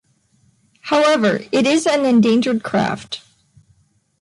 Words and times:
However, 0.81 1.41
it 1.51 1.67
is 1.67 1.85
an 1.85 2.05
endangered 2.05 2.63
craft. 2.63 3.21